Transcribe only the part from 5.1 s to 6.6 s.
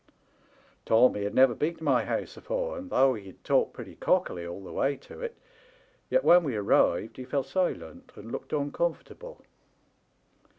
it, yet when we